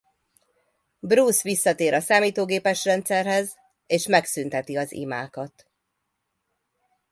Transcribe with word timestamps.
Bruce 1.01 1.41
visszatér 1.43 1.93
a 1.93 1.99
számítógépes 1.99 2.85
rendszerhez 2.85 3.55
és 3.85 4.07
megszünteti 4.07 4.77
az 4.77 4.91
imákat. 4.91 5.67